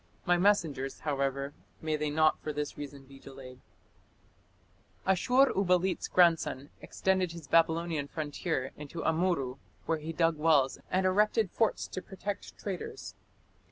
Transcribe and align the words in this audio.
My 0.25 0.35
messengers 0.35 1.01
(however), 1.01 1.53
may 1.79 1.95
they 1.95 2.09
not 2.09 2.41
(for 2.41 2.51
this 2.51 2.75
reason) 2.75 3.05
be 3.05 3.19
delayed." 3.19 3.59
Ashur 5.05 5.51
uballit's 5.55 6.07
grandson 6.07 6.71
extended 6.81 7.33
his 7.33 7.45
Babylonian 7.47 8.07
frontier 8.07 8.71
into 8.75 9.03
Amurru, 9.05 9.59
where 9.85 9.99
he 9.99 10.11
dug 10.11 10.37
wells 10.39 10.79
and 10.89 11.05
erected 11.05 11.51
forts 11.51 11.85
to 11.89 12.01
protect 12.01 12.57
traders. 12.57 13.13